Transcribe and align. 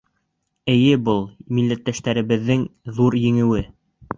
Эйе, 0.75 0.95
был— 1.09 1.21
милләттәштәребеҙҙең 1.57 2.67
ҙур 2.97 3.23
еңеүе! 3.29 3.67